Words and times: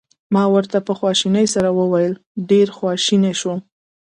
ما 0.33 0.43
ورته 0.53 0.77
په 0.87 0.91
خواشینۍ 0.99 1.45
سره 1.55 1.69
وویل: 1.79 2.13
ډېر 2.49 2.67
خواشینی 2.77 3.33
شوم. 3.39 3.59